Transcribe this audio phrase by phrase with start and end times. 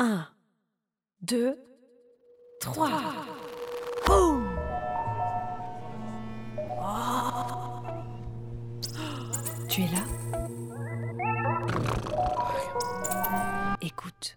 [0.00, 0.26] Un,
[1.20, 1.56] deux,
[2.60, 2.90] trois.
[4.06, 4.50] Boum
[6.86, 7.82] Oh.
[9.68, 10.04] Tu es là?
[13.80, 14.36] Écoute.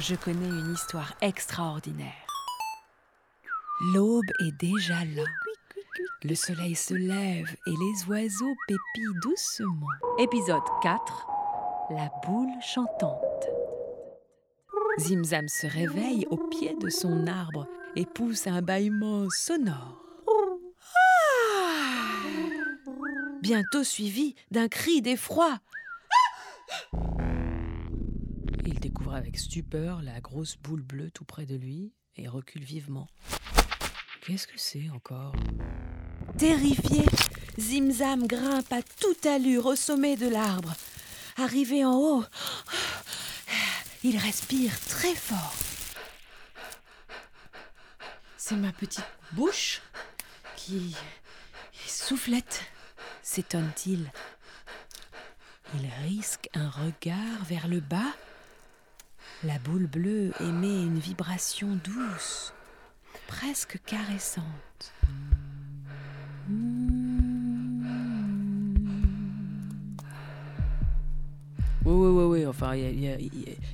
[0.00, 2.12] Je connais une histoire extraordinaire.
[3.94, 5.24] L'aube est déjà là.
[6.22, 9.86] Le soleil se lève et les oiseaux pépient doucement.
[10.18, 11.26] Épisode 4
[11.88, 13.46] La boule chantante.
[14.98, 20.02] Zimzam se réveille au pied de son arbre et pousse un bâillement sonore.
[20.96, 22.24] Ah
[23.40, 25.60] Bientôt suivi d'un cri d'effroi.
[28.64, 33.06] Il découvre avec stupeur la grosse boule bleue tout près de lui et recule vivement.
[34.22, 35.36] Qu'est-ce que c'est encore?
[36.36, 37.04] Terrifié,
[37.60, 40.74] Zimzam grimpe à toute allure au sommet de l'arbre.
[41.38, 42.24] Arrivé en haut,
[44.02, 45.54] il respire très fort.
[48.38, 49.82] C'est ma petite bouche
[50.56, 50.96] qui
[51.86, 52.62] soufflette,
[53.22, 54.10] s'étonne-t-il.
[55.74, 58.14] Il risque un regard vers le bas.
[59.44, 62.54] La boule bleue émet une vibration douce,
[63.26, 64.94] presque caressante.
[71.86, 72.46] Oui, oui, oui, oui.
[72.46, 73.00] enfin, il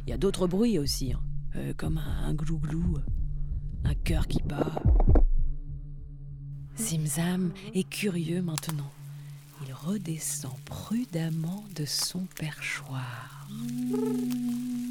[0.07, 1.21] y a, d'autres bruits aussi, hein.
[1.57, 2.99] Euh, comme un, glou-glou,
[3.85, 4.83] un cœur qui bat.
[6.79, 8.91] Zimzam est curieux maintenant.
[9.67, 13.49] Il redescend prudemment de son perchoir.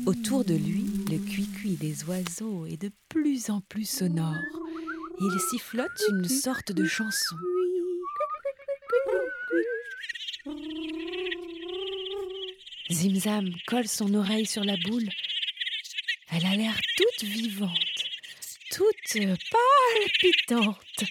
[0.08, 4.34] Autour de lui, le cuicui des oiseaux est de plus en plus sonore.
[5.20, 7.36] Il sifflote une sorte de chanson.
[12.92, 15.08] Zimzam colle son oreille sur la boule.
[16.34, 17.72] Elle a l'air toute vivante,
[18.72, 19.14] toute
[19.52, 21.04] palpitante.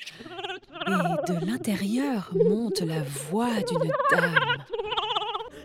[0.86, 4.64] Et de l'intérieur monte la voix d'une dame.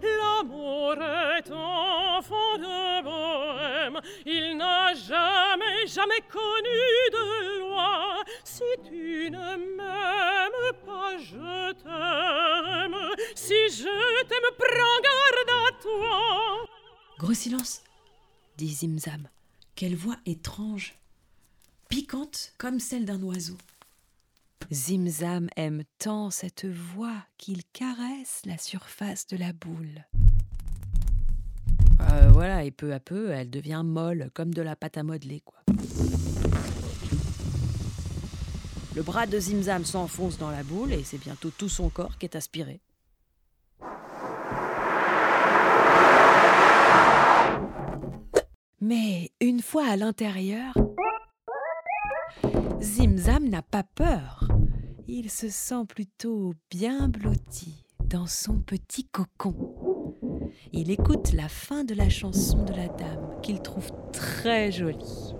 [0.02, 0.94] L'amour
[1.38, 8.24] est enfant de bohème, il n'a jamais, jamais connu de loi.
[8.44, 13.16] Si tu ne m'aimes pas, je t'aime.
[13.36, 15.25] Si je t'aime, prends garde
[17.18, 17.81] Gros silence,
[18.57, 19.28] dit Zimzam.
[19.75, 20.96] Quelle voix étrange,
[21.90, 23.57] piquante comme celle d'un oiseau.
[24.72, 30.06] Zimzam aime tant cette voix qu'il caresse la surface de la boule.
[32.02, 35.44] Euh, voilà, et peu à peu, elle devient molle, comme de la pâte à modeler.
[38.96, 42.25] Le bras de Zimzam s'enfonce dans la boule et c'est bientôt tout son corps qui
[42.25, 42.79] est aspiré.
[48.88, 50.75] Mais une fois à l'intérieur,
[52.79, 54.47] Zimzam n'a pas peur.
[55.07, 59.56] Il se sent plutôt bien blotti dans son petit cocon.
[60.72, 65.34] Il écoute la fin de la chanson de la dame qu'il trouve très jolie.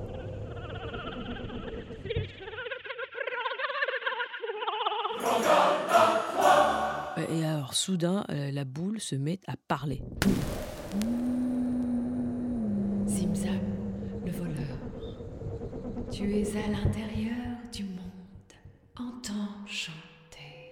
[7.30, 10.02] Et alors soudain, euh, la boule se met à parler
[14.26, 14.78] le voleur,
[16.16, 18.00] tu es à l'intérieur du monde.
[18.96, 20.72] Entends chanter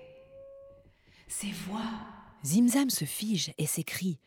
[1.27, 1.81] ces voix.
[2.45, 4.19] Zimzam se fige et s'écrie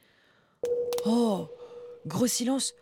[1.07, 1.49] Oh,
[2.07, 2.75] gros silence,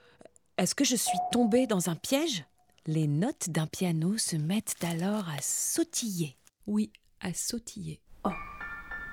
[0.59, 2.45] est-ce que je suis tombée dans un piège?
[2.87, 6.37] Les notes d'un piano se mettent alors à sautiller.
[6.67, 6.91] Oui,
[7.21, 8.01] à sautiller.
[8.25, 8.31] Oh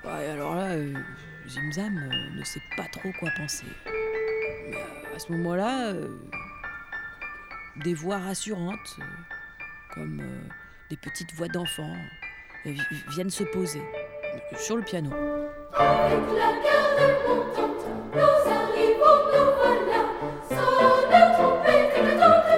[0.04, 0.94] alors là, euh,
[1.48, 3.66] Zimzam euh, ne sait pas trop quoi penser.
[3.86, 6.08] Mais euh, à ce moment-là, euh,
[7.76, 9.02] des voix rassurantes, euh,
[9.94, 10.40] comme euh,
[10.90, 11.94] des petites voix d'enfants,
[12.66, 12.80] euh, vi-
[13.14, 13.82] viennent se poser
[14.58, 15.10] sur le piano.
[15.74, 20.02] Avec la garde montante, nous arrivons, nous voilà.
[20.48, 22.56] Sonne la trompette, ta, ta, ta,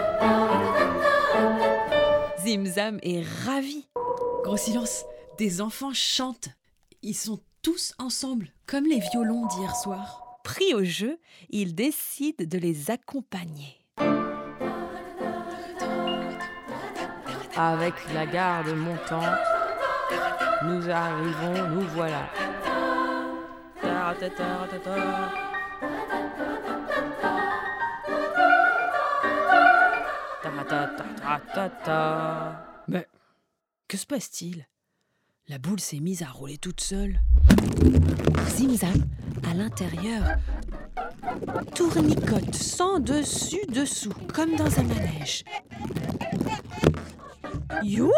[0.99, 2.43] ta, ta.
[2.43, 3.87] Zimzam est ravi.
[4.43, 5.05] Gros silence,
[5.39, 6.49] des enfants chantent.
[7.03, 10.39] Ils sont tous ensemble, comme les violons d'hier soir.
[10.45, 11.19] Pris au jeu,
[11.49, 13.79] il décide de les accompagner.
[17.57, 19.39] Avec la garde montante,
[20.65, 22.29] nous arrivons, nous voilà.
[32.89, 33.07] Mais
[33.89, 34.67] que se passe-t-il?
[35.49, 37.21] La boule s'est mise à rouler toute seule.
[38.49, 39.05] Zimzam,
[39.49, 40.25] à l'intérieur,
[41.75, 45.45] tournicote sans dessus dessous, comme dans un manège.
[47.85, 48.11] You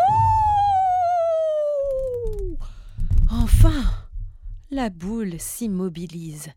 [3.28, 3.82] Enfin,
[4.70, 6.50] la boule s'immobilise.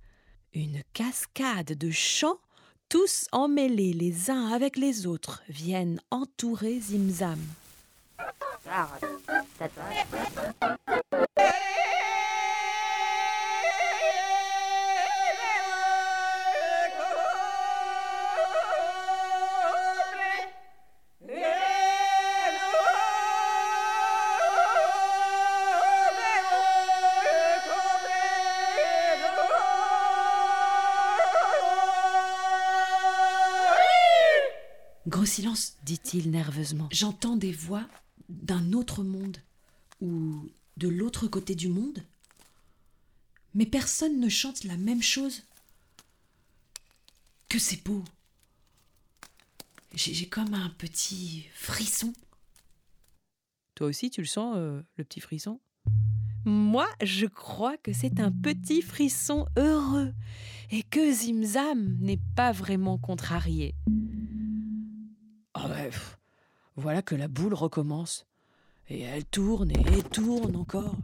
[0.53, 2.37] Une cascade de chants,
[2.87, 7.39] tous emmêlés les uns avec les autres, viennent entourer Zimzam.
[35.09, 36.87] Gros silence, dit-il nerveusement.
[36.91, 37.83] J'entends des voix
[38.29, 39.37] d'un autre monde
[40.01, 40.47] ou
[40.77, 42.03] de l'autre côté du monde.
[43.55, 45.41] Mais personne ne chante la même chose.
[47.49, 48.03] Que c'est beau.
[49.95, 52.13] J'ai comme un petit frisson.
[53.73, 55.59] Toi aussi, tu le sens, euh, le petit frisson?
[56.45, 60.13] Moi, je crois que c'est un petit frisson heureux
[60.69, 63.73] et que Zimzam n'est pas vraiment contrarié.
[65.61, 65.89] Oh, ouais,
[66.75, 68.25] voilà que la boule recommence.
[68.89, 70.95] Et elle tourne et tourne encore.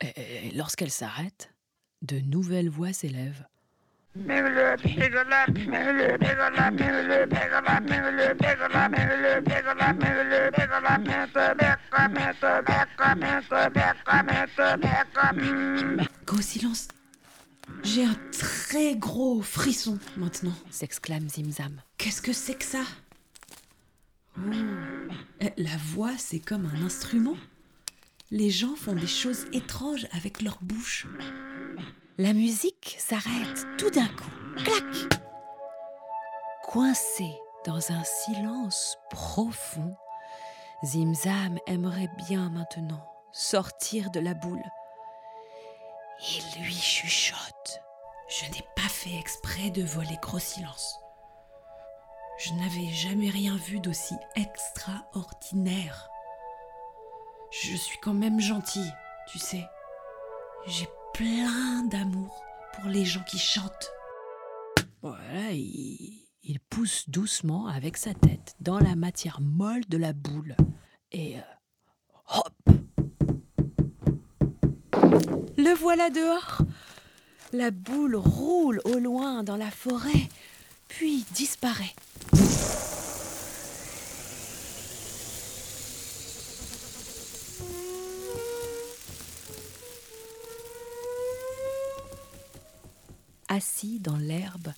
[0.00, 1.52] Et- et lorsqu'elle s'arrête,
[2.02, 3.46] de nouvelles voix s'élèvent.
[16.26, 16.88] Gros silence.
[17.82, 21.80] J'ai un très gros frisson maintenant, s'exclame Zimzam.
[21.98, 22.82] Qu'est-ce que c'est que ça?
[24.38, 24.40] Oh.
[25.56, 27.36] La voix, c'est comme un instrument.
[28.30, 31.06] Les gens font des choses étranges avec leur bouche.
[32.18, 34.30] La musique s'arrête tout d'un coup.
[34.64, 35.20] Clac
[36.62, 37.30] Coincé
[37.66, 39.94] dans un silence profond,
[40.84, 44.62] Zimzam aimerait bien maintenant sortir de la boule.
[46.20, 47.80] Il lui chuchote.
[48.28, 50.98] Je n'ai pas fait exprès de voler gros silence.
[52.38, 56.08] Je n'avais jamais rien vu d'aussi extraordinaire.
[57.50, 58.92] Je suis quand même gentille,
[59.28, 59.64] tu sais.
[60.66, 62.42] J'ai plein d'amour
[62.74, 63.92] pour les gens qui chantent.
[65.02, 70.56] Voilà, il, il pousse doucement avec sa tête dans la matière molle de la boule.
[71.12, 71.42] Et euh,
[72.28, 72.52] hop
[75.56, 76.62] Le voilà dehors.
[77.52, 80.28] La boule roule au loin dans la forêt,
[80.88, 81.94] puis disparaît.
[93.48, 94.72] Assis dans l'herbe,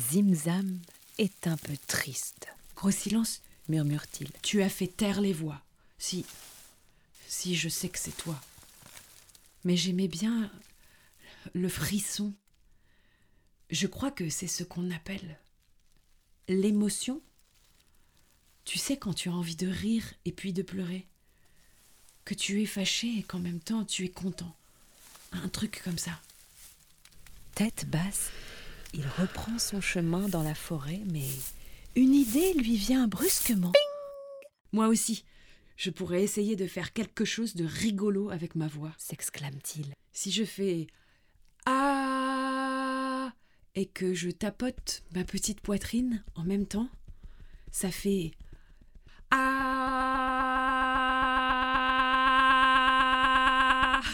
[0.00, 0.80] Zimzam
[1.18, 2.48] est un peu triste.
[2.76, 4.30] Gros silence, murmure-t-il.
[4.42, 5.60] Tu as fait taire les voix.
[5.98, 6.24] Si.
[7.26, 8.40] Si, je sais que c'est toi.
[9.64, 10.50] Mais j'aimais bien
[11.54, 12.32] le frisson.
[13.70, 15.38] Je crois que c'est ce qu'on appelle
[16.48, 17.20] l'émotion.
[18.64, 21.06] Tu sais, quand tu as envie de rire et puis de pleurer.
[22.24, 24.54] Que tu es fâché et qu'en même temps tu es content.
[25.32, 26.20] Un truc comme ça.
[27.54, 28.30] Tête basse,
[28.94, 31.28] il reprend son chemin dans la forêt, mais
[31.96, 33.72] une idée lui vient brusquement.
[34.72, 35.24] Moi aussi,
[35.76, 39.94] je pourrais essayer de faire quelque chose de rigolo avec ma voix, s'exclame-t-il.
[40.12, 40.86] Si je fais
[41.66, 43.32] Ah
[43.74, 46.88] et que je tapote ma petite poitrine en même temps,
[47.70, 48.32] ça fait
[49.30, 49.60] Ah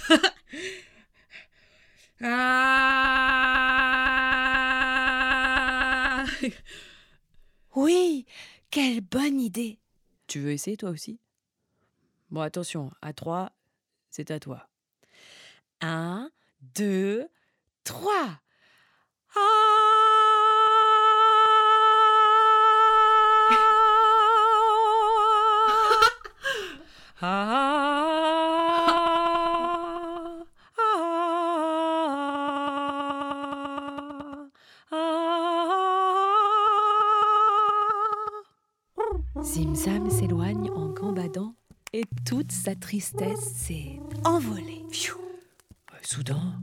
[2.20, 3.03] Ah
[7.84, 8.24] Oui,
[8.70, 9.78] quelle bonne idée.
[10.26, 11.20] Tu veux essayer toi aussi?
[12.30, 13.52] Bon, attention, à trois,
[14.10, 14.70] c'est à toi.
[15.82, 16.30] Un,
[16.62, 17.28] deux,
[17.84, 18.40] trois.
[27.20, 27.60] Ah.
[39.54, 41.54] Zimzam s'éloigne en gambadant
[41.92, 44.84] et toute sa tristesse s'est envolée.
[44.90, 45.16] Pfiou.
[46.02, 46.60] Soudain,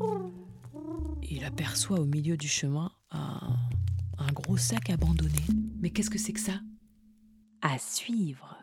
[1.23, 3.55] il aperçoit au milieu du chemin un,
[4.17, 5.39] un gros sac abandonné.
[5.79, 6.59] Mais qu'est-ce que c'est que ça?
[7.61, 8.57] À suivre.